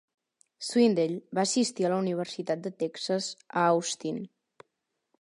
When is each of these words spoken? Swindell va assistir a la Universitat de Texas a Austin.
Swindell 0.67 1.13
va 1.39 1.43
assistir 1.49 1.87
a 1.89 1.93
la 1.95 2.01
Universitat 2.05 2.65
de 2.67 2.75
Texas 2.83 3.31
a 3.63 3.67
Austin. 3.77 4.23